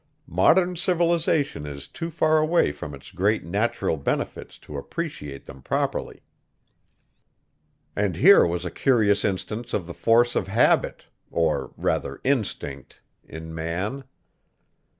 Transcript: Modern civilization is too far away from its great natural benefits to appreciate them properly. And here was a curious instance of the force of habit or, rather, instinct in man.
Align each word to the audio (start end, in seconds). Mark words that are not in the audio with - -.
Modern 0.25 0.75
civilization 0.75 1.67
is 1.67 1.87
too 1.87 2.09
far 2.09 2.39
away 2.39 2.71
from 2.71 2.95
its 2.95 3.11
great 3.11 3.43
natural 3.45 3.97
benefits 3.97 4.57
to 4.57 4.75
appreciate 4.75 5.45
them 5.45 5.61
properly. 5.61 6.23
And 7.95 8.15
here 8.15 8.43
was 8.47 8.65
a 8.65 8.71
curious 8.71 9.23
instance 9.23 9.75
of 9.75 9.85
the 9.85 9.93
force 9.93 10.35
of 10.35 10.47
habit 10.47 11.05
or, 11.29 11.71
rather, 11.77 12.19
instinct 12.23 13.03
in 13.23 13.53
man. 13.53 14.03